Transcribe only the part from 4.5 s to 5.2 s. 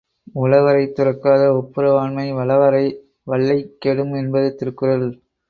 Thirukkural.